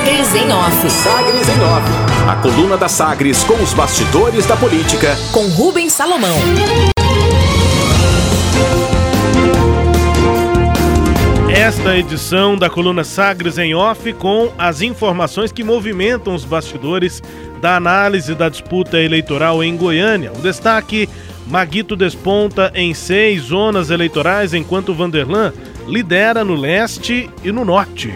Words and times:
Sagres 0.00 0.34
em 0.34 0.50
Off. 0.50 0.90
Sagres 0.90 1.48
em 1.48 1.60
Off. 1.60 1.86
A 2.26 2.36
coluna 2.36 2.78
da 2.78 2.88
Sagres 2.88 3.44
com 3.44 3.62
os 3.62 3.74
bastidores 3.74 4.46
da 4.46 4.56
política. 4.56 5.14
Com 5.30 5.46
Rubens 5.48 5.92
Salomão. 5.92 6.38
Esta 11.54 11.98
edição 11.98 12.56
da 12.56 12.70
coluna 12.70 13.04
Sagres 13.04 13.58
em 13.58 13.74
Off 13.74 14.10
com 14.14 14.50
as 14.56 14.80
informações 14.80 15.52
que 15.52 15.62
movimentam 15.62 16.34
os 16.34 16.46
bastidores 16.46 17.22
da 17.60 17.76
análise 17.76 18.34
da 18.34 18.48
disputa 18.48 18.98
eleitoral 18.98 19.62
em 19.62 19.76
Goiânia. 19.76 20.32
O 20.32 20.40
destaque: 20.40 21.10
Maguito 21.46 21.94
desponta 21.94 22.72
em 22.74 22.94
seis 22.94 23.42
zonas 23.42 23.90
eleitorais, 23.90 24.54
enquanto 24.54 24.94
Vanderlan 24.94 25.52
lidera 25.86 26.42
no 26.42 26.54
leste 26.54 27.28
e 27.44 27.52
no 27.52 27.66
norte. 27.66 28.14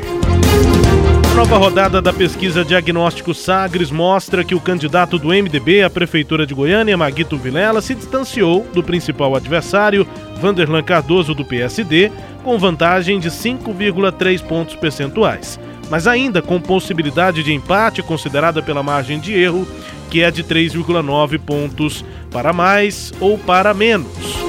A 1.35 1.37
nova 1.37 1.59
rodada 1.59 2.01
da 2.01 2.13
pesquisa 2.13 2.65
Diagnóstico 2.65 3.35
Sagres 3.35 3.91
mostra 3.91 4.45
que 4.45 4.55
o 4.55 4.61
candidato 4.61 5.19
do 5.19 5.31
MDB 5.31 5.83
à 5.83 5.91
Prefeitura 5.91 6.47
de 6.47 6.55
Goiânia, 6.55 6.97
Maguito 6.97 7.37
Vilela, 7.37 7.83
se 7.83 7.93
distanciou 7.93 8.65
do 8.73 8.85
principal 8.85 9.35
adversário, 9.35 10.07
Vanderlan 10.41 10.85
Cardoso, 10.85 11.35
do 11.35 11.45
PSD, 11.45 12.13
com 12.45 12.57
vantagem 12.57 13.19
de 13.19 13.31
5,3 13.31 14.45
pontos 14.45 14.77
percentuais, 14.77 15.59
mas 15.91 16.07
ainda 16.07 16.41
com 16.41 16.61
possibilidade 16.61 17.43
de 17.43 17.53
empate 17.53 18.01
considerada 18.01 18.63
pela 18.63 18.85
margem 18.85 19.19
de 19.19 19.35
erro, 19.37 19.67
que 20.11 20.23
é 20.23 20.31
de 20.31 20.45
3,9 20.45 21.41
pontos 21.41 22.05
para 22.31 22.53
mais 22.53 23.13
ou 23.19 23.37
para 23.37 23.75
menos. 23.75 24.44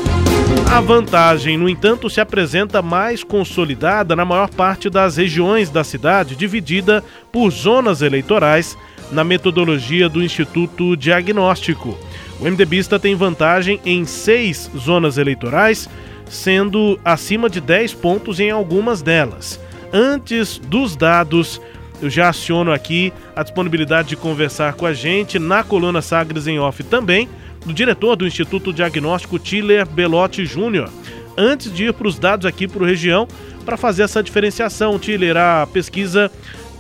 A 0.72 0.82
vantagem, 0.82 1.58
no 1.58 1.70
entanto, 1.70 2.10
se 2.10 2.20
apresenta 2.20 2.82
mais 2.82 3.24
consolidada 3.24 4.16
na 4.16 4.26
maior 4.26 4.50
parte 4.50 4.90
das 4.90 5.16
regiões 5.16 5.70
da 5.70 5.84
cidade, 5.84 6.36
dividida 6.36 7.04
por 7.32 7.50
zonas 7.50 8.02
eleitorais 8.02 8.78
na 9.12 9.24
metodologia 9.24 10.10
do 10.10 10.24
Instituto 10.24 10.98
Diagnóstico. 10.98 11.98
O 12.40 12.46
MDBista 12.46 13.00
tem 13.00 13.16
vantagem 13.16 13.80
em 13.86 14.04
seis 14.06 14.70
zonas 14.76 15.18
eleitorais, 15.18 15.88
sendo 16.30 17.00
acima 17.06 17.50
de 17.50 17.62
10 17.62 17.94
pontos 17.94 18.40
em 18.40 18.52
algumas 18.52 19.02
delas. 19.02 19.60
Antes 19.94 20.58
dos 20.58 20.96
dados, 20.96 21.62
eu 22.02 22.10
já 22.10 22.30
aciono 22.30 22.74
aqui 22.74 23.14
a 23.36 23.44
disponibilidade 23.44 24.10
de 24.10 24.16
conversar 24.18 24.74
com 24.74 24.86
a 24.86 24.94
gente 24.94 25.40
na 25.40 25.64
coluna 25.64 26.02
Sagres 26.02 26.48
em 26.48 26.60
Off 26.60 26.84
também 26.84 27.30
do 27.66 27.74
diretor 27.74 28.16
do 28.16 28.28
Instituto 28.28 28.72
Diagnóstico 28.72 29.40
Tiller 29.40 29.88
Belotti 29.88 30.46
Júnior. 30.46 30.90
Antes 31.38 31.74
de 31.74 31.86
ir 31.86 31.94
para 31.94 32.08
os 32.08 32.18
dados 32.18 32.46
aqui 32.46 32.68
para 32.68 32.84
o 32.84 32.86
região, 32.86 33.28
para 33.66 33.76
fazer 33.76 34.04
essa 34.04 34.24
diferenciação, 34.24 34.98
Tiller, 35.00 35.36
a 35.36 35.68
pesquisa 35.72 36.32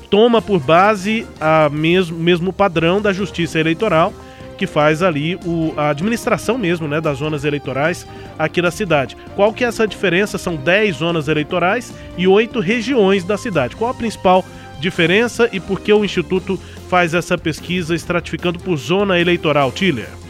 toma 0.09 0.41
por 0.41 0.59
base 0.59 1.27
a 1.41 1.69
mesmo, 1.69 2.17
mesmo 2.17 2.53
padrão 2.53 3.01
da 3.01 3.11
Justiça 3.11 3.59
Eleitoral, 3.59 4.13
que 4.57 4.65
faz 4.65 5.03
ali 5.03 5.35
o, 5.45 5.73
a 5.75 5.89
administração 5.89 6.57
mesmo 6.57 6.87
né, 6.87 7.01
das 7.01 7.17
zonas 7.17 7.43
eleitorais 7.43 8.07
aqui 8.39 8.61
da 8.61 8.71
cidade. 8.71 9.17
Qual 9.35 9.51
que 9.51 9.65
é 9.65 9.67
essa 9.67 9.85
diferença? 9.85 10.37
São 10.37 10.55
10 10.55 10.97
zonas 10.97 11.27
eleitorais 11.27 11.93
e 12.17 12.27
8 12.27 12.59
regiões 12.61 13.23
da 13.25 13.37
cidade. 13.37 13.75
Qual 13.75 13.91
a 13.91 13.93
principal 13.93 14.45
diferença 14.79 15.49
e 15.51 15.59
por 15.59 15.81
que 15.81 15.91
o 15.91 16.05
Instituto 16.05 16.57
faz 16.89 17.13
essa 17.13 17.37
pesquisa 17.37 17.95
estratificando 17.95 18.59
por 18.59 18.77
zona 18.77 19.19
eleitoral, 19.19 19.71
Tiller? 19.71 20.24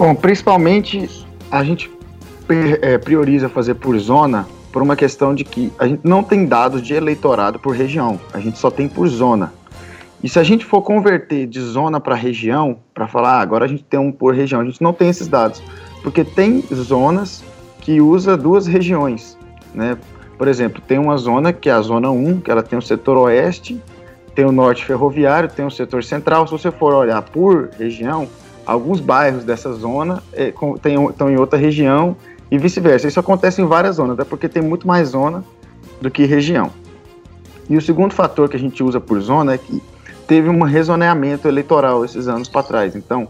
Bom, 0.00 0.14
principalmente 0.14 1.26
a 1.50 1.62
gente 1.62 1.90
é, 2.80 2.96
prioriza 2.96 3.50
fazer 3.50 3.74
por 3.74 3.98
zona 3.98 4.48
por 4.72 4.80
uma 4.80 4.96
questão 4.96 5.34
de 5.34 5.44
que 5.44 5.70
a 5.78 5.86
gente 5.86 6.00
não 6.02 6.22
tem 6.22 6.46
dados 6.46 6.80
de 6.80 6.94
eleitorado 6.94 7.58
por 7.58 7.76
região, 7.76 8.18
a 8.32 8.40
gente 8.40 8.58
só 8.58 8.70
tem 8.70 8.88
por 8.88 9.06
zona. 9.08 9.52
E 10.24 10.28
se 10.28 10.38
a 10.38 10.42
gente 10.42 10.64
for 10.64 10.80
converter 10.80 11.46
de 11.46 11.60
zona 11.60 12.00
para 12.00 12.14
região, 12.14 12.78
para 12.94 13.06
falar, 13.06 13.32
ah, 13.32 13.40
agora 13.42 13.66
a 13.66 13.68
gente 13.68 13.82
tem 13.82 14.00
um 14.00 14.10
por 14.10 14.34
região, 14.34 14.62
a 14.62 14.64
gente 14.64 14.80
não 14.80 14.94
tem 14.94 15.10
esses 15.10 15.28
dados, 15.28 15.62
porque 16.02 16.24
tem 16.24 16.64
zonas 16.72 17.44
que 17.82 18.00
usa 18.00 18.38
duas 18.38 18.66
regiões, 18.66 19.36
né? 19.74 19.98
Por 20.38 20.48
exemplo, 20.48 20.80
tem 20.80 20.98
uma 20.98 21.18
zona 21.18 21.52
que 21.52 21.68
é 21.68 21.72
a 21.72 21.82
zona 21.82 22.10
1, 22.10 22.40
que 22.40 22.50
ela 22.50 22.62
tem 22.62 22.78
o 22.78 22.82
setor 22.82 23.18
oeste, 23.18 23.78
tem 24.34 24.46
o 24.46 24.52
norte 24.52 24.82
ferroviário, 24.82 25.50
tem 25.50 25.66
o 25.66 25.70
setor 25.70 26.02
central. 26.02 26.46
Se 26.46 26.52
você 26.52 26.70
for 26.70 26.94
olhar 26.94 27.20
por 27.20 27.68
região, 27.78 28.26
alguns 28.66 29.00
bairros 29.00 29.44
dessa 29.44 29.72
zona 29.72 30.22
é, 30.32 30.52
tem, 30.82 31.04
estão 31.06 31.30
em 31.30 31.36
outra 31.36 31.58
região 31.58 32.16
e 32.50 32.58
vice-versa. 32.58 33.06
Isso 33.06 33.20
acontece 33.20 33.62
em 33.62 33.66
várias 33.66 33.96
zonas, 33.96 34.18
até 34.18 34.28
porque 34.28 34.48
tem 34.48 34.62
muito 34.62 34.86
mais 34.86 35.08
zona 35.08 35.44
do 36.00 36.10
que 36.10 36.24
região. 36.24 36.70
E 37.68 37.76
o 37.76 37.80
segundo 37.80 38.12
fator 38.12 38.48
que 38.48 38.56
a 38.56 38.58
gente 38.58 38.82
usa 38.82 39.00
por 39.00 39.20
zona 39.20 39.54
é 39.54 39.58
que 39.58 39.82
teve 40.26 40.48
um 40.48 40.62
rezoneamento 40.62 41.46
eleitoral 41.46 42.04
esses 42.04 42.26
anos 42.26 42.48
para 42.48 42.62
trás. 42.62 42.96
Então, 42.96 43.28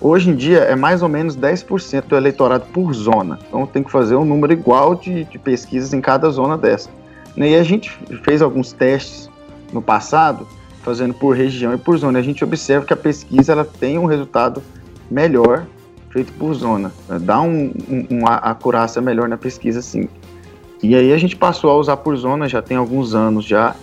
hoje 0.00 0.30
em 0.30 0.36
dia 0.36 0.58
é 0.60 0.76
mais 0.76 1.02
ou 1.02 1.08
menos 1.08 1.36
10% 1.36 2.04
do 2.04 2.16
eleitorado 2.16 2.66
por 2.72 2.92
zona. 2.92 3.38
Então, 3.48 3.66
tem 3.66 3.82
que 3.82 3.90
fazer 3.90 4.16
um 4.16 4.24
número 4.24 4.52
igual 4.52 4.94
de, 4.94 5.24
de 5.24 5.38
pesquisas 5.38 5.92
em 5.94 6.00
cada 6.00 6.28
zona 6.30 6.58
dessa. 6.58 6.90
E 7.36 7.54
a 7.54 7.62
gente 7.62 7.90
fez 8.22 8.42
alguns 8.42 8.72
testes 8.72 9.30
no 9.72 9.80
passado 9.80 10.46
fazendo 10.82 11.14
por 11.14 11.36
região 11.36 11.72
e 11.72 11.78
por 11.78 11.96
zona. 11.96 12.18
A 12.18 12.22
gente 12.22 12.44
observa 12.44 12.84
que 12.84 12.92
a 12.92 12.96
pesquisa 12.96 13.52
ela 13.52 13.64
tem 13.64 13.98
um 13.98 14.04
resultado 14.04 14.62
melhor 15.10 15.66
feito 16.10 16.32
por 16.34 16.52
zona, 16.52 16.92
dá 17.22 17.40
um, 17.40 17.72
um, 17.88 18.06
uma 18.18 18.34
acurácia 18.34 19.00
melhor 19.00 19.28
na 19.28 19.38
pesquisa, 19.38 19.80
sim. 19.80 20.08
E 20.82 20.94
aí 20.94 21.12
a 21.12 21.16
gente 21.16 21.34
passou 21.36 21.70
a 21.70 21.76
usar 21.76 21.96
por 21.96 22.14
zona 22.16 22.48
já 22.48 22.60
tem 22.60 22.76
alguns 22.76 23.14
anos 23.14 23.44
já. 23.46 23.74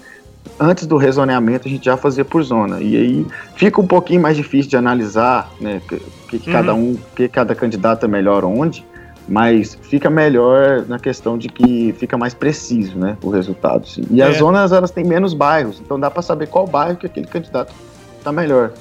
Antes 0.60 0.86
do 0.86 0.98
rezoneamento 0.98 1.68
a 1.68 1.72
gente 1.72 1.86
já 1.86 1.98
fazia 1.98 2.24
por 2.24 2.44
zona. 2.44 2.82
E 2.82 2.96
aí 2.96 3.26
fica 3.56 3.82
um 3.82 3.88
pouquinho 3.88 4.22
mais 4.22 4.38
difícil 4.38 4.70
de 4.70 4.78
analisar, 4.78 5.50
né, 5.60 5.82
que, 5.88 6.40
que 6.40 6.50
uhum. 6.50 6.54
cada 6.54 6.74
um, 6.76 6.98
que 7.16 7.28
cada 7.28 7.56
candidato 7.56 8.06
é 8.06 8.08
melhor 8.08 8.44
onde, 8.44 8.86
mas 9.30 9.78
fica 9.84 10.10
melhor 10.10 10.86
na 10.88 10.98
questão 10.98 11.38
de 11.38 11.48
que 11.48 11.94
fica 11.98 12.18
mais 12.18 12.34
preciso, 12.34 12.98
né, 12.98 13.18
o 13.24 13.30
resultado. 13.30 13.88
Sim. 13.88 14.04
E 14.10 14.22
é. 14.22 14.26
as 14.26 14.38
zonas 14.38 14.72
elas 14.72 14.92
têm 14.92 15.04
menos 15.04 15.34
bairros, 15.34 15.80
então 15.80 16.00
dá 16.00 16.10
para 16.10 16.22
saber 16.22 16.48
qual 16.48 16.66
bairro 16.66 16.98
que 16.98 17.06
aquele 17.06 17.28
candidato 17.28 17.74
está 18.18 18.32
melhor. 18.32 18.72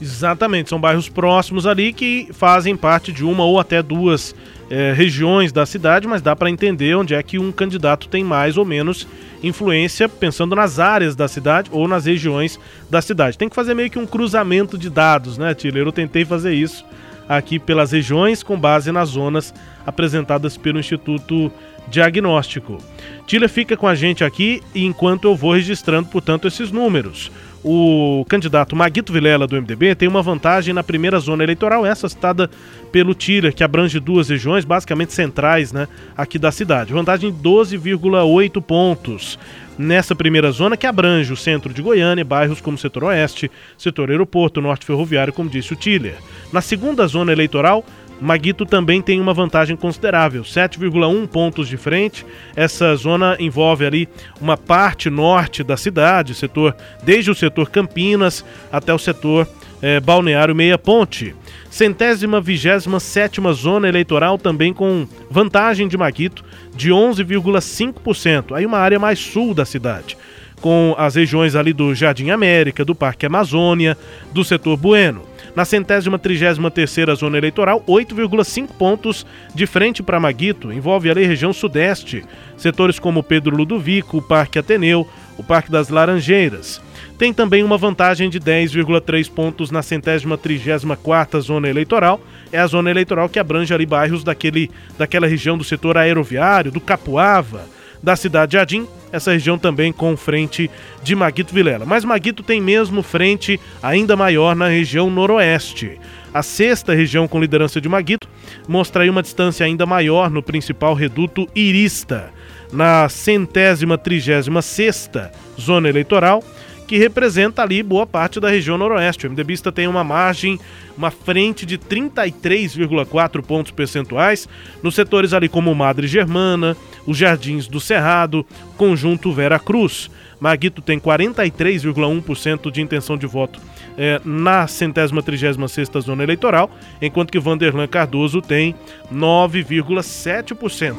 Exatamente, 0.00 0.70
são 0.70 0.80
bairros 0.80 1.08
próximos 1.08 1.66
ali 1.66 1.92
que 1.92 2.28
fazem 2.32 2.76
parte 2.76 3.12
de 3.12 3.24
uma 3.24 3.44
ou 3.44 3.58
até 3.58 3.82
duas 3.82 4.34
é, 4.70 4.92
regiões 4.92 5.50
da 5.50 5.66
cidade, 5.66 6.06
mas 6.06 6.22
dá 6.22 6.36
para 6.36 6.48
entender 6.48 6.94
onde 6.94 7.14
é 7.14 7.22
que 7.22 7.38
um 7.38 7.50
candidato 7.50 8.08
tem 8.08 8.22
mais 8.22 8.56
ou 8.56 8.64
menos 8.64 9.08
influência, 9.42 10.08
pensando 10.08 10.54
nas 10.54 10.78
áreas 10.78 11.16
da 11.16 11.26
cidade 11.26 11.68
ou 11.72 11.88
nas 11.88 12.06
regiões 12.06 12.60
da 12.88 13.02
cidade. 13.02 13.36
Tem 13.36 13.48
que 13.48 13.56
fazer 13.56 13.74
meio 13.74 13.90
que 13.90 13.98
um 13.98 14.06
cruzamento 14.06 14.78
de 14.78 14.88
dados, 14.88 15.36
né, 15.36 15.52
Tiller? 15.52 15.84
Eu 15.84 15.92
tentei 15.92 16.24
fazer 16.24 16.54
isso 16.54 16.84
aqui 17.28 17.58
pelas 17.58 17.92
regiões 17.92 18.42
com 18.42 18.58
base 18.58 18.90
nas 18.90 19.10
zonas 19.10 19.52
apresentadas 19.86 20.56
pelo 20.56 20.78
Instituto 20.78 21.52
Diagnóstico. 21.88 22.78
Tila 23.26 23.48
fica 23.48 23.76
com 23.76 23.86
a 23.86 23.94
gente 23.94 24.24
aqui 24.24 24.62
enquanto 24.74 25.26
eu 25.26 25.36
vou 25.36 25.52
registrando, 25.52 26.08
portanto, 26.08 26.48
esses 26.48 26.70
números. 26.70 27.30
O 27.64 28.24
candidato 28.28 28.76
Maguito 28.76 29.12
Vilela 29.12 29.46
do 29.46 29.56
MDB 29.56 29.94
tem 29.94 30.08
uma 30.08 30.22
vantagem 30.22 30.72
na 30.72 30.82
primeira 30.82 31.18
zona 31.18 31.42
eleitoral, 31.42 31.84
essa 31.84 32.08
citada 32.08 32.48
pelo 32.92 33.14
Tira, 33.14 33.50
que 33.50 33.64
abrange 33.64 33.98
duas 33.98 34.28
regiões, 34.28 34.64
basicamente 34.64 35.12
centrais, 35.12 35.72
né, 35.72 35.88
aqui 36.16 36.38
da 36.38 36.52
cidade. 36.52 36.92
Vantagem 36.92 37.32
de 37.32 37.38
12,8 37.38 38.62
pontos 38.62 39.38
nessa 39.76 40.14
primeira 40.14 40.50
zona 40.50 40.76
que 40.76 40.86
abrange 40.86 41.32
o 41.32 41.36
centro 41.36 41.72
de 41.72 41.82
Goiânia, 41.82 42.24
bairros 42.24 42.60
como 42.60 42.78
setor 42.78 43.04
oeste, 43.04 43.50
setor 43.76 44.10
aeroporto, 44.10 44.60
norte 44.60 44.86
ferroviário, 44.86 45.32
como 45.32 45.50
disse 45.50 45.72
o 45.72 45.76
Tiller. 45.76 46.16
Na 46.52 46.60
segunda 46.60 47.06
zona 47.06 47.32
eleitoral, 47.32 47.84
Maguito 48.20 48.66
também 48.66 49.00
tem 49.00 49.20
uma 49.20 49.32
vantagem 49.32 49.76
considerável, 49.76 50.42
7,1 50.42 51.26
pontos 51.28 51.68
de 51.68 51.76
frente. 51.76 52.26
Essa 52.56 52.94
zona 52.96 53.36
envolve 53.38 53.86
ali 53.86 54.08
uma 54.40 54.56
parte 54.56 55.08
norte 55.08 55.62
da 55.62 55.76
cidade, 55.76 56.34
setor 56.34 56.74
desde 57.02 57.30
o 57.30 57.34
setor 57.34 57.70
Campinas 57.70 58.44
até 58.72 58.92
o 58.92 58.98
setor 58.98 59.48
é, 59.80 60.00
Balneário 60.00 60.54
Meia 60.54 60.76
Ponte. 60.76 61.34
Centésima 61.70 62.40
vigésima 62.40 62.98
sétima 62.98 63.52
zona 63.52 63.88
eleitoral 63.88 64.38
também 64.38 64.72
com 64.72 65.06
vantagem 65.30 65.86
de 65.86 65.96
Maguito 65.96 66.44
de 66.74 66.90
11,5%. 66.90 68.54
Aí 68.54 68.66
uma 68.66 68.78
área 68.78 68.98
mais 68.98 69.18
sul 69.18 69.54
da 69.54 69.64
cidade 69.64 70.16
com 70.60 70.94
as 70.98 71.14
regiões 71.14 71.54
ali 71.54 71.72
do 71.72 71.94
Jardim 71.94 72.30
América, 72.30 72.84
do 72.84 72.94
Parque 72.94 73.26
Amazônia, 73.26 73.96
do 74.32 74.44
setor 74.44 74.76
Bueno. 74.76 75.22
Na 75.54 75.64
centésima 75.64 76.18
trigésima 76.18 76.70
terceira 76.70 77.14
zona 77.14 77.38
eleitoral, 77.38 77.82
8,5 77.86 78.68
pontos 78.78 79.26
de 79.54 79.66
frente 79.66 80.02
para 80.02 80.20
Maguito, 80.20 80.72
envolve 80.72 81.10
ali 81.10 81.26
região 81.26 81.52
sudeste, 81.52 82.24
setores 82.56 82.98
como 82.98 83.22
Pedro 83.22 83.56
Ludovico, 83.56 84.18
o 84.18 84.22
Parque 84.22 84.58
Ateneu, 84.58 85.08
o 85.36 85.42
Parque 85.42 85.70
das 85.70 85.88
Laranjeiras. 85.88 86.80
Tem 87.18 87.32
também 87.32 87.64
uma 87.64 87.76
vantagem 87.76 88.30
de 88.30 88.38
10,3 88.38 89.28
pontos 89.30 89.72
na 89.72 89.82
centésima 89.82 90.38
trigésima 90.38 90.96
quarta 90.96 91.40
zona 91.40 91.68
eleitoral. 91.68 92.20
É 92.52 92.58
a 92.58 92.66
zona 92.66 92.90
eleitoral 92.90 93.28
que 93.28 93.40
abrange 93.40 93.74
ali 93.74 93.84
bairros 93.84 94.22
daquele, 94.22 94.70
daquela 94.96 95.26
região 95.26 95.58
do 95.58 95.64
setor 95.64 95.98
aeroviário, 95.98 96.70
do 96.70 96.80
Capuava, 96.80 97.66
da 98.02 98.16
cidade 98.16 98.56
de 98.66 98.86
essa 99.10 99.32
região 99.32 99.58
também 99.58 99.92
com 99.92 100.16
frente 100.16 100.70
de 101.02 101.14
Maguito 101.14 101.54
Vilela. 101.54 101.84
Mas 101.84 102.04
Maguito 102.04 102.42
tem 102.42 102.60
mesmo 102.60 103.02
frente 103.02 103.58
ainda 103.82 104.16
maior 104.16 104.54
na 104.54 104.68
região 104.68 105.10
noroeste. 105.10 105.98
A 106.32 106.42
sexta 106.42 106.94
região 106.94 107.26
com 107.26 107.40
liderança 107.40 107.80
de 107.80 107.88
Maguito 107.88 108.28
mostra 108.68 109.02
aí 109.02 109.10
uma 109.10 109.22
distância 109.22 109.64
ainda 109.64 109.86
maior 109.86 110.30
no 110.30 110.42
principal 110.42 110.94
reduto 110.94 111.48
Irista. 111.54 112.30
Na 112.70 113.08
centésima 113.08 113.96
trigésima 113.96 114.60
sexta 114.60 115.32
zona 115.58 115.88
eleitoral, 115.88 116.44
que 116.88 116.96
representa 116.96 117.62
ali 117.62 117.82
boa 117.82 118.06
parte 118.06 118.40
da 118.40 118.48
região 118.48 118.78
noroeste. 118.78 119.26
O 119.26 119.30
MDBista 119.30 119.70
tem 119.70 119.86
uma 119.86 120.02
margem, 120.02 120.58
uma 120.96 121.10
frente 121.10 121.66
de 121.66 121.76
33,4 121.76 123.42
pontos 123.42 123.70
percentuais 123.70 124.48
nos 124.82 124.94
setores 124.94 125.34
ali 125.34 125.50
como 125.50 125.74
Madre 125.74 126.06
Germana, 126.08 126.74
os 127.06 127.18
Jardins 127.18 127.68
do 127.68 127.78
Cerrado, 127.78 128.44
Conjunto 128.78 129.30
Vera 129.30 129.58
Cruz. 129.58 130.10
Maguito 130.40 130.80
tem 130.80 130.98
43,1% 130.98 132.70
de 132.70 132.80
intenção 132.80 133.18
de 133.18 133.26
voto 133.26 133.60
eh, 133.98 134.20
na 134.24 134.66
centésima 134.66 135.22
trigésima 135.22 135.68
sexta 135.68 136.00
zona 136.00 136.22
eleitoral, 136.22 136.70
enquanto 137.02 137.30
que 137.30 137.38
Vanderlan 137.38 137.86
Cardoso 137.86 138.40
tem 138.40 138.74
9,7%. 139.12 140.94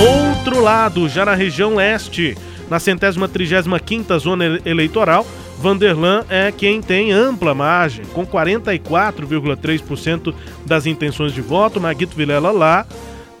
Outro 0.00 0.60
lado, 0.60 1.08
já 1.08 1.24
na 1.24 1.34
região 1.34 1.74
leste, 1.74 2.34
na 2.72 2.80
centésima 2.80 3.28
trigésima 3.28 3.78
quinta 3.78 4.18
zona 4.18 4.58
eleitoral, 4.64 5.26
Vanderlan 5.58 6.24
é 6.30 6.50
quem 6.50 6.80
tem 6.80 7.12
ampla 7.12 7.54
margem, 7.54 8.06
com 8.06 8.26
44,3% 8.26 10.34
das 10.64 10.86
intenções 10.86 11.34
de 11.34 11.42
voto. 11.42 11.78
Maguito 11.78 12.16
Vilela 12.16 12.50
lá 12.50 12.86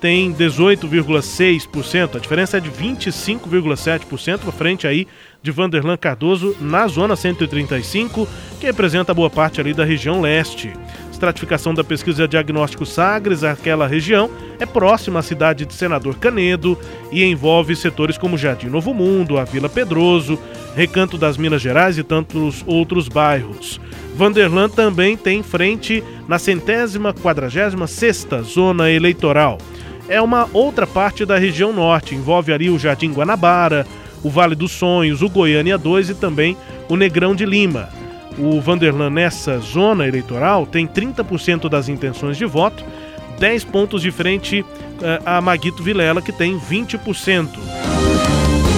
tem 0.02 0.34
18,6%. 0.34 2.16
A 2.16 2.18
diferença 2.18 2.58
é 2.58 2.60
de 2.60 2.70
25,7% 2.70 4.46
à 4.46 4.52
frente 4.52 4.86
aí 4.86 5.08
de 5.42 5.50
Vanderlan 5.50 5.96
Cardoso 5.96 6.54
na 6.60 6.86
zona 6.86 7.16
135, 7.16 8.28
que 8.60 8.66
representa 8.66 9.14
boa 9.14 9.30
parte 9.30 9.62
ali 9.62 9.72
da 9.72 9.86
região 9.86 10.20
leste 10.20 10.74
estratificação 11.22 11.72
da 11.72 11.84
pesquisa 11.84 12.26
Diagnóstico 12.26 12.84
Sagres, 12.84 13.44
aquela 13.44 13.86
região, 13.86 14.28
é 14.58 14.66
próxima 14.66 15.20
à 15.20 15.22
cidade 15.22 15.64
de 15.64 15.72
Senador 15.72 16.16
Canedo 16.16 16.76
e 17.12 17.22
envolve 17.22 17.76
setores 17.76 18.18
como 18.18 18.36
Jardim 18.36 18.66
Novo 18.66 18.92
Mundo, 18.92 19.38
a 19.38 19.44
Vila 19.44 19.68
Pedroso, 19.68 20.36
Recanto 20.74 21.16
das 21.16 21.36
Minas 21.36 21.62
Gerais 21.62 21.96
e 21.96 22.02
tantos 22.02 22.64
outros 22.66 23.06
bairros. 23.06 23.80
Vanderlan 24.16 24.68
também 24.68 25.16
tem 25.16 25.44
frente 25.44 26.02
na 26.26 26.40
centésima 26.40 27.14
quadragésima 27.14 27.86
sexta 27.86 28.42
zona 28.42 28.90
eleitoral. 28.90 29.58
É 30.08 30.20
uma 30.20 30.48
outra 30.52 30.88
parte 30.88 31.24
da 31.24 31.38
região 31.38 31.72
norte, 31.72 32.16
envolve 32.16 32.52
ali 32.52 32.68
o 32.68 32.78
Jardim 32.80 33.12
Guanabara, 33.12 33.86
o 34.24 34.28
Vale 34.28 34.56
dos 34.56 34.72
Sonhos, 34.72 35.22
o 35.22 35.28
Goiânia 35.28 35.78
2 35.78 36.10
e 36.10 36.14
também 36.16 36.56
o 36.88 36.96
Negrão 36.96 37.32
de 37.32 37.46
Lima. 37.46 38.01
O 38.38 38.60
Vanderlan, 38.60 39.10
nessa 39.10 39.58
zona 39.58 40.06
eleitoral, 40.06 40.66
tem 40.66 40.86
30% 40.86 41.68
das 41.68 41.88
intenções 41.88 42.36
de 42.36 42.44
voto, 42.44 42.84
10 43.38 43.64
pontos 43.64 44.02
de 44.02 44.10
frente 44.10 44.64
eh, 45.02 45.22
a 45.24 45.40
Maguito 45.40 45.82
Vilela, 45.82 46.22
que 46.22 46.32
tem 46.32 46.58
20%. 46.58 47.48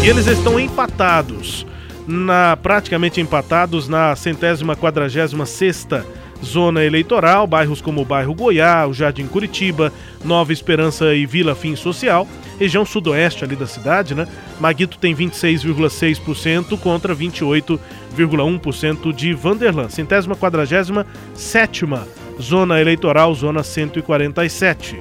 E 0.02 0.08
eles 0.08 0.26
estão 0.26 0.58
empatados, 0.58 1.66
na 2.06 2.56
praticamente 2.56 3.20
empatados 3.20 3.88
na 3.88 4.14
centésima 4.14 4.76
quadragésima 4.76 5.46
sexta 5.46 6.04
zona 6.44 6.84
eleitoral, 6.84 7.46
bairros 7.46 7.80
como 7.80 8.02
o 8.02 8.04
bairro 8.04 8.34
Goiá, 8.34 8.86
o 8.86 8.92
Jardim 8.92 9.26
Curitiba, 9.26 9.92
Nova 10.24 10.52
Esperança 10.52 11.14
e 11.14 11.24
Vila 11.26 11.54
Fim 11.54 11.74
Social, 11.74 12.28
região 12.58 12.84
sudoeste 12.84 13.44
ali 13.44 13.56
da 13.56 13.66
cidade, 13.66 14.14
né? 14.14 14.26
Maguito 14.60 14.98
tem 14.98 15.14
26,6% 15.14 16.78
contra 16.78 17.14
28,1% 17.14 19.12
de 19.12 19.32
Vanderlan. 19.32 19.88
Centésima 19.88 20.36
quadragésima 20.36 21.06
sétima 21.34 22.06
zona 22.40 22.80
eleitoral, 22.80 23.34
zona 23.34 23.62
147. 23.62 24.98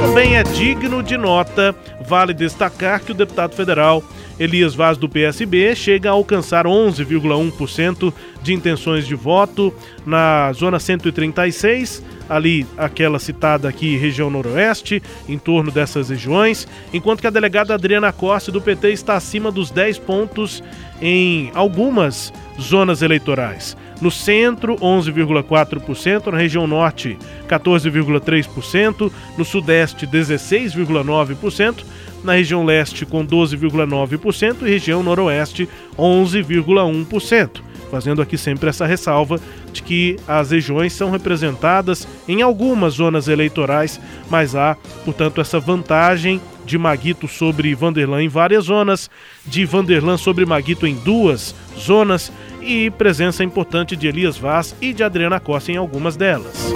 Também 0.00 0.36
é 0.36 0.42
digno 0.42 1.02
de 1.02 1.16
nota, 1.16 1.74
vale 2.06 2.32
destacar 2.32 3.00
que 3.00 3.12
o 3.12 3.14
deputado 3.14 3.54
federal 3.54 4.02
Elias 4.38 4.74
Vaz 4.74 4.96
do 4.96 5.08
PSB 5.08 5.74
chega 5.74 6.08
a 6.08 6.12
alcançar 6.12 6.64
11,1% 6.64 8.12
de 8.42 8.54
intenções 8.54 9.06
de 9.06 9.14
voto 9.14 9.74
na 10.06 10.52
zona 10.52 10.78
136, 10.78 12.02
ali 12.28 12.66
aquela 12.76 13.18
citada 13.18 13.68
aqui, 13.68 13.96
região 13.96 14.30
noroeste, 14.30 15.02
em 15.28 15.38
torno 15.38 15.70
dessas 15.70 16.08
regiões, 16.10 16.68
enquanto 16.92 17.20
que 17.20 17.26
a 17.26 17.30
delegada 17.30 17.74
Adriana 17.74 18.12
Costa 18.12 18.52
do 18.52 18.60
PT 18.60 18.92
está 18.92 19.16
acima 19.16 19.50
dos 19.50 19.70
10 19.70 19.98
pontos 19.98 20.62
em 21.00 21.50
algumas 21.54 22.32
zonas 22.60 23.02
eleitorais. 23.02 23.76
No 24.00 24.10
centro, 24.10 24.76
11,4%, 24.76 26.26
na 26.26 26.38
região 26.38 26.66
norte, 26.66 27.18
14,3%, 27.48 29.10
no 29.36 29.44
sudeste, 29.44 30.06
16,9%, 30.06 31.84
na 32.22 32.34
região 32.34 32.64
leste 32.64 33.06
com 33.06 33.26
12,9% 33.26 34.62
e 34.62 34.70
região 34.70 35.02
noroeste 35.02 35.68
11,1%. 35.96 37.62
Fazendo 37.90 38.20
aqui 38.20 38.36
sempre 38.36 38.68
essa 38.68 38.86
ressalva 38.86 39.40
de 39.72 39.82
que 39.82 40.16
as 40.26 40.50
regiões 40.50 40.92
são 40.92 41.10
representadas 41.10 42.06
em 42.28 42.42
algumas 42.42 42.94
zonas 42.94 43.28
eleitorais, 43.28 43.98
mas 44.28 44.54
há, 44.54 44.76
portanto, 45.04 45.40
essa 45.40 45.58
vantagem 45.58 46.40
de 46.66 46.76
Maguito 46.76 47.26
sobre 47.26 47.74
Vanderlan 47.74 48.22
em 48.22 48.28
várias 48.28 48.66
zonas, 48.66 49.08
de 49.46 49.64
Vanderlan 49.64 50.18
sobre 50.18 50.44
Maguito 50.44 50.86
em 50.86 50.94
duas 50.96 51.54
zonas 51.78 52.30
e 52.60 52.90
presença 52.90 53.42
importante 53.42 53.96
de 53.96 54.06
Elias 54.06 54.36
Vaz 54.36 54.76
e 54.80 54.92
de 54.92 55.02
Adriana 55.02 55.40
Costa 55.40 55.72
em 55.72 55.76
algumas 55.76 56.14
delas. 56.14 56.70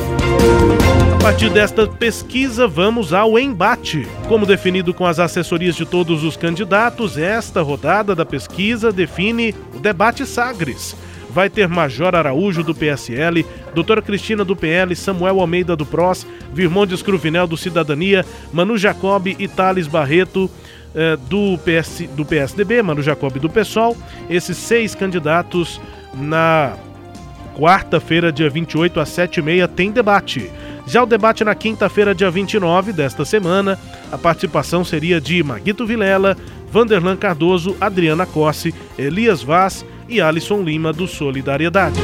A 1.23 1.27
partir 1.27 1.51
desta 1.51 1.87
pesquisa, 1.87 2.67
vamos 2.67 3.13
ao 3.13 3.39
embate. 3.39 4.09
Como 4.27 4.45
definido 4.45 4.93
com 4.93 5.07
as 5.07 5.21
assessorias 5.21 5.77
de 5.77 5.87
todos 5.87 6.25
os 6.25 6.37
candidatos, 6.37 7.17
esta 7.17 7.63
rodada 7.63 8.13
da 8.13 8.27
pesquisa 8.27 8.91
define 8.91 9.55
o 9.73 9.79
debate 9.79 10.27
Sagres. 10.27 10.97
Vai 11.31 11.49
ter 11.49 11.69
Major 11.69 12.17
Araújo 12.17 12.65
do 12.65 12.75
PSL, 12.75 13.47
Doutora 13.73 14.03
Cristina 14.03 14.45
do 14.45 14.57
PL, 14.57 14.97
Samuel 14.97 15.39
Almeida 15.39 15.77
do 15.77 15.87
PROS, 15.87 16.27
Virmondes 16.53 17.03
Cruvinel 17.03 17.47
do 17.47 17.57
Cidadania, 17.57 18.27
Manu 18.53 18.77
Jacob 18.77 19.29
e 19.29 19.47
Thales 19.47 19.87
Barreto 19.87 20.51
eh, 20.93 21.17
do, 21.31 21.57
PS, 21.59 22.03
do 22.17 22.25
PSDB, 22.25 22.83
Manu 22.83 23.01
Jacob 23.01 23.33
do 23.39 23.49
PSOL. 23.49 23.97
Esses 24.29 24.57
seis 24.57 24.93
candidatos 24.97 25.81
na 26.15 26.77
quarta-feira, 27.55 28.33
dia 28.33 28.51
28 28.51 28.99
às 28.99 29.09
7h30, 29.11 29.69
tem 29.69 29.93
debate. 29.93 30.51
Já 30.87 31.03
o 31.03 31.07
debate 31.07 31.45
na 31.45 31.55
quinta-feira, 31.55 32.15
dia 32.15 32.31
29 32.31 32.93
desta 32.93 33.25
semana, 33.25 33.79
a 34.11 34.19
participação 34.19 34.85
seria 34.85 35.21
de 35.21 35.43
Maguito 35.43 35.87
Vilela, 35.87 36.37
Vanderlan 36.71 37.17
Cardoso, 37.17 37.77
Adriana 37.81 38.27
Cosse, 38.27 38.75
Elias 38.99 39.43
Vaz 39.43 39.85
e 40.09 40.21
Alisson 40.21 40.63
Lima 40.63 40.93
do 40.93 41.07
Solidariedade. 41.07 42.01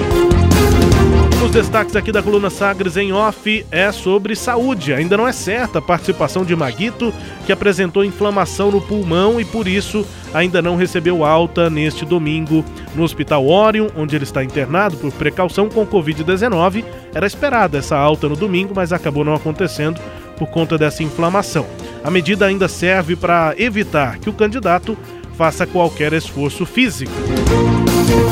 Os 1.45 1.53
destaques 1.53 1.95
aqui 1.95 2.11
da 2.11 2.21
coluna 2.21 2.51
Sagres 2.51 2.97
em 2.97 3.13
off 3.13 3.65
é 3.71 3.93
sobre 3.93 4.35
saúde. 4.35 4.93
Ainda 4.93 5.17
não 5.17 5.27
é 5.27 5.33
certa 5.33 5.79
a 5.79 5.83
participação 5.83 6.45
de 6.45 6.55
Maguito, 6.55 7.15
que 7.47 7.53
apresentou 7.53 8.05
inflamação 8.05 8.73
no 8.73 8.81
pulmão 8.81 9.41
e 9.41 9.45
por 9.45 9.69
isso 9.69 10.05
ainda 10.35 10.61
não 10.61 10.75
recebeu 10.75 11.25
alta 11.25 11.71
neste 11.71 12.05
domingo 12.05 12.65
no 12.95 13.05
Hospital 13.05 13.47
Orion, 13.47 13.89
onde 13.97 14.17
ele 14.17 14.25
está 14.25 14.43
internado 14.43 14.97
por 14.97 15.13
precaução 15.13 15.69
com 15.69 15.87
Covid-19. 15.87 16.85
Era 17.15 17.27
esperada 17.27 17.79
essa 17.79 17.97
alta 17.97 18.29
no 18.29 18.37
domingo, 18.37 18.73
mas 18.75 18.93
acabou 18.93 19.25
não 19.25 19.35
acontecendo 19.35 20.01
por 20.37 20.49
conta 20.49 20.77
dessa 20.77 21.05
inflamação. 21.05 21.65
A 22.03 22.11
medida 22.11 22.47
ainda 22.47 22.67
serve 22.69 23.15
para 23.15 23.55
evitar 23.57 24.19
que 24.19 24.29
o 24.29 24.33
candidato 24.33 24.99
faça 25.37 25.67
qualquer 25.67 26.13
esforço 26.13 26.67
físico. 26.67 27.13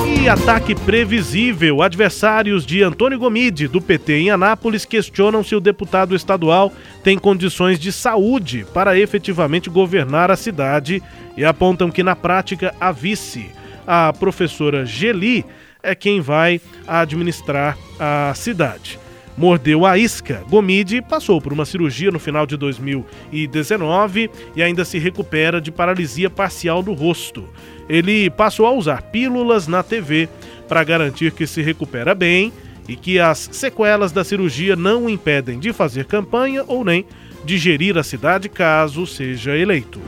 E 0.06 0.15
ataque 0.28 0.74
previsível. 0.74 1.82
Adversários 1.82 2.66
de 2.66 2.82
Antônio 2.82 3.18
Gomide, 3.18 3.68
do 3.68 3.80
PT 3.80 4.14
em 4.14 4.30
Anápolis, 4.30 4.84
questionam 4.84 5.44
se 5.44 5.54
o 5.54 5.60
deputado 5.60 6.16
estadual 6.16 6.72
tem 7.04 7.16
condições 7.16 7.78
de 7.78 7.92
saúde 7.92 8.66
para 8.74 8.98
efetivamente 8.98 9.70
governar 9.70 10.30
a 10.30 10.36
cidade 10.36 11.02
e 11.36 11.44
apontam 11.44 11.90
que, 11.90 12.02
na 12.02 12.16
prática, 12.16 12.74
a 12.80 12.90
vice, 12.90 13.50
a 13.86 14.12
professora 14.12 14.84
Geli, 14.84 15.44
é 15.82 15.94
quem 15.94 16.20
vai 16.20 16.60
administrar 16.88 17.78
a 17.98 18.32
cidade 18.34 18.98
mordeu 19.36 19.84
a 19.84 19.98
isca. 19.98 20.42
Gomide 20.48 21.02
passou 21.02 21.40
por 21.40 21.52
uma 21.52 21.64
cirurgia 21.64 22.10
no 22.10 22.18
final 22.18 22.46
de 22.46 22.56
2019 22.56 24.30
e 24.54 24.62
ainda 24.62 24.84
se 24.84 24.98
recupera 24.98 25.60
de 25.60 25.70
paralisia 25.70 26.30
parcial 26.30 26.82
do 26.82 26.92
rosto. 26.92 27.48
Ele 27.88 28.30
passou 28.30 28.66
a 28.66 28.72
usar 28.72 29.02
pílulas 29.02 29.68
na 29.68 29.82
TV 29.82 30.28
para 30.66 30.82
garantir 30.82 31.32
que 31.32 31.46
se 31.46 31.62
recupera 31.62 32.14
bem 32.14 32.52
e 32.88 32.96
que 32.96 33.18
as 33.18 33.48
sequelas 33.52 34.12
da 34.12 34.24
cirurgia 34.24 34.76
não 34.76 35.04
o 35.04 35.10
impedem 35.10 35.58
de 35.58 35.72
fazer 35.72 36.04
campanha 36.04 36.64
ou 36.66 36.84
nem 36.84 37.04
de 37.44 37.58
gerir 37.58 37.96
a 37.96 38.02
cidade 38.02 38.48
caso 38.48 39.06
seja 39.06 39.56
eleito. 39.56 40.00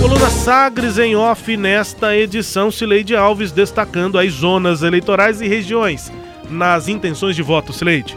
coluna 0.00 0.30
Sagres 0.30 0.98
em 0.98 1.16
off 1.16 1.56
nesta 1.56 2.16
edição, 2.16 2.70
Cileide 2.70 3.16
Alves 3.16 3.52
destacando 3.52 4.18
as 4.18 4.32
zonas 4.32 4.82
eleitorais 4.82 5.40
e 5.40 5.48
regiões 5.48 6.10
nas 6.48 6.88
intenções 6.88 7.36
de 7.36 7.42
voto, 7.42 7.72
Cileide. 7.72 8.16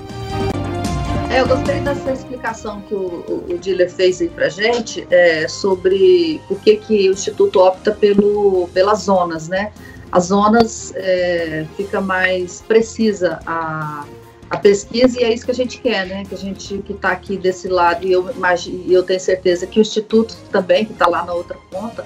É, 1.29 1.41
eu 1.41 1.48
gostei 1.48 1.79
dessa 1.81 2.12
explicação 2.12 2.81
que 2.81 2.96
o, 2.96 3.46
o, 3.50 3.57
Diller 3.60 3.91
fez 3.91 4.22
aí 4.22 4.29
pra 4.29 4.48
gente 4.48 5.05
é, 5.12 5.48
sobre 5.48 6.41
o 6.50 6.55
que, 6.55 6.77
que 6.77 7.10
o 7.10 7.13
Instituto 7.13 7.60
opta 7.60 7.91
pelo, 7.91 8.69
pelas 8.74 9.00
zonas, 9.00 9.50
né? 9.50 9.72
As 10.12 10.25
zonas 10.25 10.93
é, 10.96 11.65
fica 11.75 12.00
mais 12.00 12.62
precisa 12.62 13.39
a, 13.46 14.05
a 14.50 14.57
pesquisa 14.57 15.19
e 15.19 15.24
é 15.25 15.34
isso 15.34 15.43
que 15.46 15.51
a 15.51 15.55
gente 15.55 15.79
quer, 15.79 16.07
né? 16.07 16.24
Que 16.24 16.34
a 16.34 16.38
gente 16.38 16.77
que 16.77 16.93
está 16.93 17.12
aqui 17.12 17.38
desse 17.38 17.67
lado 17.67 18.07
e 18.07 18.12
eu 18.12 18.31
imagino, 18.31 18.86
eu 18.89 19.03
tenho 19.03 19.19
certeza 19.19 19.67
que 19.67 19.79
o 19.79 19.81
Instituto 19.81 20.36
também, 20.50 20.86
que 20.86 20.93
está 20.93 21.07
lá 21.07 21.25
na 21.25 21.34
outra 21.34 21.57
ponta, 21.69 22.05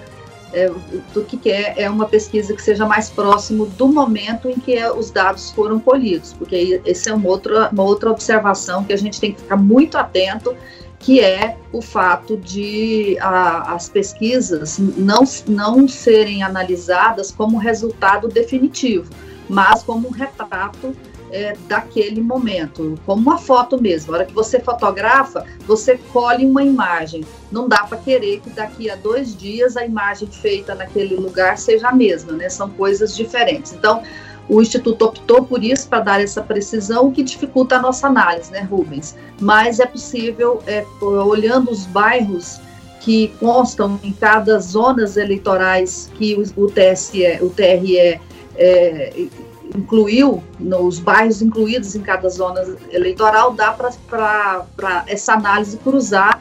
é, 0.53 0.71
do 1.13 1.23
que 1.23 1.37
quer 1.37 1.73
é 1.77 1.89
uma 1.89 2.05
pesquisa 2.05 2.53
que 2.53 2.61
seja 2.61 2.85
mais 2.85 3.09
próximo 3.09 3.65
do 3.65 3.87
momento 3.87 4.49
em 4.49 4.59
que 4.59 4.83
os 4.91 5.11
dados 5.11 5.51
foram 5.51 5.79
colhidos, 5.79 6.33
porque 6.33 6.81
essa 6.85 7.09
é 7.09 7.13
uma 7.13 7.29
outra, 7.29 7.69
uma 7.69 7.83
outra 7.83 8.11
observação 8.11 8.83
que 8.83 8.93
a 8.93 8.97
gente 8.97 9.19
tem 9.19 9.33
que 9.33 9.41
ficar 9.41 9.57
muito 9.57 9.97
atento, 9.97 10.55
que 10.99 11.19
é 11.19 11.57
o 11.71 11.81
fato 11.81 12.37
de 12.37 13.17
a, 13.19 13.73
as 13.73 13.89
pesquisas 13.89 14.77
não, 14.77 15.23
não 15.47 15.87
serem 15.87 16.43
analisadas 16.43 17.31
como 17.31 17.57
resultado 17.57 18.27
definitivo, 18.27 19.09
mas 19.49 19.83
como 19.83 20.07
um 20.07 20.11
retrato 20.11 20.95
é, 21.31 21.55
daquele 21.67 22.21
momento, 22.21 22.99
como 23.05 23.21
uma 23.21 23.37
foto 23.37 23.81
mesmo. 23.81 24.13
A 24.13 24.17
hora 24.17 24.25
que 24.25 24.33
você 24.33 24.59
fotografa, 24.59 25.45
você 25.65 25.97
colhe 26.11 26.45
uma 26.45 26.63
imagem. 26.63 27.23
Não 27.51 27.67
dá 27.67 27.83
para 27.83 27.97
querer 27.97 28.41
que 28.41 28.49
daqui 28.49 28.89
a 28.89 28.95
dois 28.95 29.35
dias 29.35 29.77
a 29.77 29.85
imagem 29.85 30.27
feita 30.27 30.75
naquele 30.75 31.15
lugar 31.15 31.57
seja 31.57 31.89
a 31.89 31.93
mesma, 31.93 32.33
né? 32.33 32.49
São 32.49 32.69
coisas 32.69 33.15
diferentes. 33.15 33.73
Então, 33.73 34.03
o 34.49 34.61
Instituto 34.61 35.05
optou 35.05 35.43
por 35.43 35.63
isso, 35.63 35.87
para 35.87 36.01
dar 36.01 36.21
essa 36.21 36.41
precisão, 36.41 37.11
que 37.11 37.23
dificulta 37.23 37.77
a 37.77 37.81
nossa 37.81 38.07
análise, 38.07 38.51
né, 38.51 38.61
Rubens? 38.61 39.15
Mas 39.39 39.79
é 39.79 39.85
possível, 39.85 40.61
é, 40.67 40.85
olhando 41.01 41.71
os 41.71 41.85
bairros 41.85 42.59
que 42.99 43.29
constam 43.39 43.99
em 44.03 44.11
cada 44.11 44.59
zonas 44.59 45.17
eleitorais 45.17 46.11
que 46.15 46.35
o, 46.35 46.63
o 46.63 46.67
TSE, 46.67 47.39
o 47.41 47.49
TRE 47.49 48.19
é, 48.55 49.27
incluiu, 49.75 50.43
nos 50.59 50.99
bairros 50.99 51.41
incluídos 51.41 51.95
em 51.95 52.01
cada 52.01 52.29
zona 52.29 52.61
eleitoral, 52.89 53.53
dá 53.53 53.71
para 53.71 55.03
essa 55.07 55.33
análise 55.33 55.77
cruzar 55.77 56.39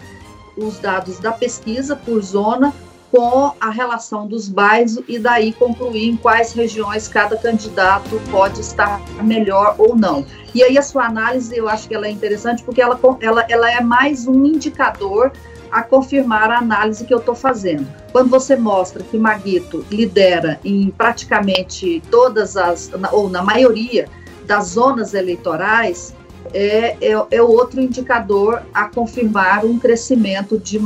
os 0.57 0.79
dados 0.79 1.19
da 1.19 1.33
pesquisa 1.33 1.97
por 1.97 2.21
zona 2.23 2.75
com 3.11 3.53
a 3.61 3.71
relação 3.71 4.27
dos 4.27 4.49
bairros 4.49 5.01
e 5.09 5.19
daí 5.19 5.53
concluir 5.53 6.11
em 6.11 6.17
quais 6.17 6.53
regiões 6.53 7.09
cada 7.09 7.37
candidato 7.37 8.21
pode 8.31 8.61
estar 8.61 9.01
melhor 9.23 9.75
ou 9.79 9.97
não. 9.97 10.25
E 10.55 10.63
aí 10.63 10.79
a 10.79 10.83
sua 10.83 11.07
análise, 11.07 11.57
eu 11.57 11.69
acho 11.69 11.89
que 11.89 11.95
ela 11.95 12.07
é 12.07 12.11
interessante 12.11 12.63
porque 12.63 12.81
ela, 12.81 12.99
ela, 13.21 13.45
ela 13.49 13.71
é 13.71 13.81
mais 13.81 14.27
um 14.27 14.45
indicador 14.45 15.33
a 15.71 15.83
confirmar 15.83 16.51
a 16.51 16.59
análise 16.59 17.05
que 17.05 17.15
eu 17.15 17.19
estou 17.19 17.35
fazendo. 17.35 17.87
Quando 18.13 18.29
você 18.29 18.57
mostra 18.57 19.03
que 19.03 19.17
Maguito 19.17 19.85
lidera 19.91 20.59
em 20.65 20.91
praticamente 20.91 22.03
todas 22.11 22.57
as, 22.57 22.91
ou 23.13 23.29
na 23.29 23.43
maioria 23.43 24.09
das 24.47 24.71
zonas 24.71 25.15
eleitorais, 25.15 26.13
é, 26.53 26.97
é, 27.01 27.27
é, 27.31 27.43
outro 27.43 27.81
indicador 27.81 28.63
a 28.73 28.85
confirmar 28.85 29.65
um 29.65 29.79
crescimento 29.79 30.59
de, 30.59 30.81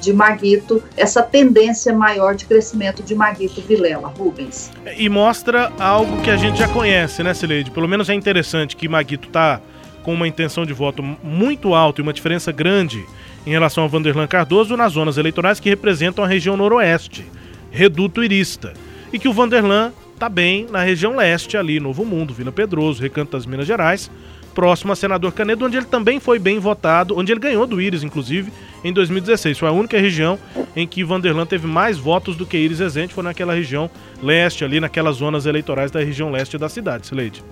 de 0.00 0.12
Maguito, 0.12 0.82
essa 0.96 1.22
tendência 1.22 1.92
maior 1.92 2.34
de 2.34 2.44
crescimento 2.44 3.02
de 3.02 3.14
Maguito 3.14 3.60
Vilela, 3.60 4.08
Rubens. 4.08 4.70
E 4.96 5.08
mostra 5.08 5.72
algo 5.78 6.20
que 6.22 6.30
a 6.30 6.36
gente 6.36 6.58
já 6.58 6.68
conhece, 6.68 7.22
né, 7.22 7.34
Sileide? 7.34 7.70
Pelo 7.70 7.88
menos 7.88 8.08
é 8.08 8.14
interessante 8.14 8.76
que 8.76 8.88
Maguito 8.88 9.28
está 9.28 9.60
com 10.02 10.12
uma 10.12 10.28
intenção 10.28 10.66
de 10.66 10.72
voto 10.72 11.02
muito 11.02 11.74
alta 11.74 12.00
e 12.00 12.02
uma 12.02 12.12
diferença 12.12 12.52
grande 12.52 13.04
em 13.46 13.50
relação 13.50 13.84
a 13.84 13.86
Vanderlan 13.86 14.26
Cardoso 14.26 14.76
nas 14.76 14.92
zonas 14.92 15.16
eleitorais 15.16 15.60
que 15.60 15.68
representam 15.68 16.24
a 16.24 16.28
região 16.28 16.56
noroeste, 16.56 17.26
Reduto 17.70 18.22
Irista, 18.22 18.72
e 19.12 19.18
que 19.18 19.28
o 19.28 19.32
Vanderlan 19.32 19.92
está 20.12 20.28
bem 20.28 20.66
na 20.70 20.82
região 20.82 21.16
leste, 21.16 21.56
ali, 21.56 21.80
Novo 21.80 22.04
Mundo, 22.04 22.32
Vila 22.32 22.52
Pedroso, 22.52 23.02
Recanto 23.02 23.32
das 23.32 23.46
Minas 23.46 23.66
Gerais, 23.66 24.10
próximo 24.54 24.92
a 24.92 24.96
Senador 24.96 25.32
Canedo, 25.32 25.64
onde 25.64 25.76
ele 25.76 25.86
também 25.86 26.20
foi 26.20 26.38
bem 26.38 26.58
votado, 26.58 27.18
onde 27.18 27.32
ele 27.32 27.40
ganhou 27.40 27.66
do 27.66 27.80
Íris, 27.80 28.02
inclusive, 28.02 28.52
em 28.84 28.92
2016. 28.92 29.58
Foi 29.58 29.68
a 29.68 29.72
única 29.72 29.98
região 29.98 30.38
em 30.76 30.86
que 30.86 31.02
Vanderlan 31.02 31.44
teve 31.44 31.66
mais 31.66 31.98
votos 31.98 32.36
do 32.36 32.46
que 32.46 32.56
Íris 32.56 32.78
Rezende, 32.78 33.12
foi 33.12 33.24
naquela 33.24 33.54
região 33.54 33.90
leste, 34.22 34.64
ali 34.64 34.80
naquelas 34.80 35.16
zonas 35.16 35.44
eleitorais 35.44 35.90
da 35.90 36.00
região 36.00 36.30
leste 36.30 36.56
da 36.56 36.68
cidade, 36.68 37.06
Sileide. 37.06 37.42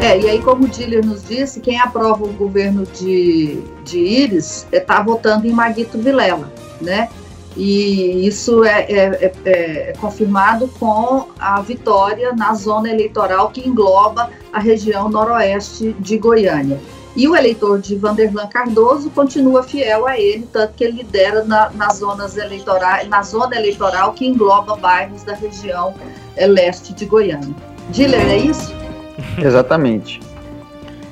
É, 0.00 0.20
e 0.20 0.28
aí, 0.28 0.42
como 0.42 0.64
o 0.64 0.68
Diller 0.68 1.04
nos 1.04 1.26
disse, 1.26 1.60
quem 1.60 1.80
aprova 1.80 2.24
o 2.24 2.32
governo 2.32 2.84
de, 2.84 3.58
de 3.84 3.98
Íris 3.98 4.66
está 4.70 5.00
votando 5.00 5.46
em 5.46 5.52
Maguito 5.52 5.98
Vilela, 5.98 6.52
né? 6.80 7.08
E 7.56 8.26
isso 8.26 8.64
é, 8.64 8.82
é, 8.82 8.96
é, 8.96 9.32
é, 9.44 9.92
confirmado 10.00 10.66
com 10.68 11.28
a 11.38 11.60
vitória 11.62 12.32
na 12.32 12.52
zona 12.54 12.90
eleitoral 12.90 13.50
que 13.50 13.66
engloba 13.66 14.28
a 14.54 14.60
região 14.60 15.08
noroeste 15.08 15.94
de 15.98 16.16
Goiânia. 16.16 16.80
E 17.16 17.28
o 17.28 17.36
eleitor 17.36 17.80
de 17.80 17.96
Vanderlan 17.96 18.46
Cardoso 18.46 19.10
continua 19.10 19.62
fiel 19.62 20.06
a 20.06 20.18
ele, 20.18 20.48
tanto 20.52 20.74
que 20.74 20.84
ele 20.84 20.98
lidera 20.98 21.44
na, 21.44 21.70
nas 21.70 21.98
zonas 21.98 22.36
eleitorais, 22.36 23.08
na 23.08 23.22
zona 23.22 23.56
eleitoral 23.56 24.12
que 24.12 24.26
engloba 24.26 24.76
bairros 24.76 25.22
da 25.22 25.34
região 25.34 25.94
é, 26.36 26.46
leste 26.46 26.92
de 26.92 27.04
Goiânia. 27.04 27.54
Diller, 27.90 28.26
é 28.28 28.38
isso? 28.38 28.72
Exatamente. 29.38 30.20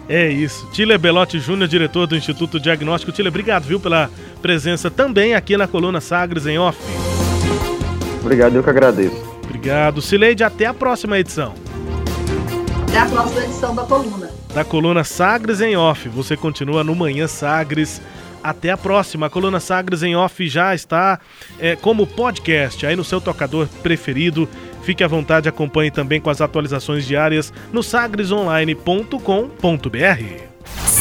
É 0.09 0.29
isso. 0.29 0.69
Tile 0.73 0.97
Belotti 0.99 1.39
Júnior, 1.39 1.69
diretor 1.69 2.07
do 2.07 2.17
Instituto 2.17 2.59
Diagnóstico. 2.59 3.13
Tile, 3.13 3.29
obrigado, 3.29 3.65
viu, 3.65 3.79
pela 3.79 4.11
presença 4.41 4.91
também 4.91 5.35
aqui 5.35 5.57
na 5.57 5.69
coluna 5.69 6.01
Sagres 6.01 6.47
em 6.47 6.59
Off. 6.59 6.79
Obrigado, 8.21 8.55
eu 8.57 8.63
que 8.63 8.71
agradeço. 8.71 9.33
Obrigado. 9.45 10.03
Sileide, 10.03 10.43
até 10.43 10.67
a 10.67 10.75
próxima 10.75 11.19
edição. 11.19 11.55
Até 12.93 13.01
a 13.01 13.07
próxima 13.07 13.45
edição 13.45 13.75
da 13.75 13.85
coluna. 13.85 14.31
Da 14.53 14.65
coluna 14.67 15.03
Sagres 15.03 15.63
em 15.63 15.75
Off. 15.75 16.11
Você 16.11 16.37
continua 16.37 16.85
no 16.85 16.95
Manhã 16.95 17.27
Sagres. 17.27 18.03
Até 18.45 18.71
a 18.71 18.77
próxima. 18.77 19.29
A 19.29 19.31
coluna 19.31 19.61
Sagres 19.61 20.03
em 20.03 20.15
Off 20.15 20.47
já 20.47 20.75
está 20.75 21.19
é, 21.59 21.75
como 21.75 22.07
podcast 22.07 22.85
aí 22.85 22.95
no 22.95 23.03
seu 23.03 23.19
tocador 23.19 23.67
preferido. 23.83 24.47
Fique 24.83 25.03
à 25.03 25.09
vontade, 25.09 25.49
acompanhe 25.49 25.91
também 25.91 26.21
com 26.21 26.29
as 26.29 26.43
atualizações 26.43 27.07
diárias 27.07 27.51
no 27.73 27.83
sagresonline.com.br. 27.83 30.52